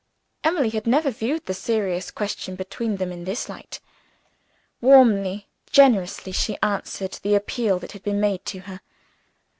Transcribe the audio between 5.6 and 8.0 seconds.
generously, she answered the appeal that